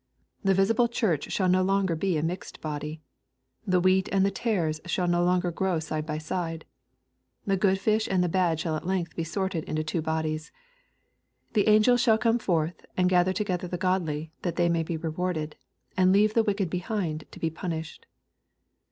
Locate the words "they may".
14.55-14.81